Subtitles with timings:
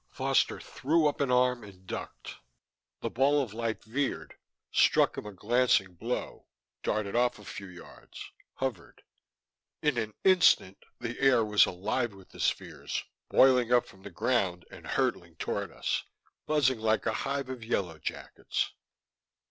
[0.09, 2.37] Foster threw up an arm and ducked.
[3.01, 4.35] The ball of light veered,
[4.71, 6.47] struck him a glancing blow,
[6.81, 9.03] darted off a few yards, hovered.
[9.83, 14.65] In an instant, the air was alive with the spheres, boiling up from the ground,
[14.71, 16.03] and hurtling toward us,
[16.47, 18.71] buzzing like a hive of yellow jackets.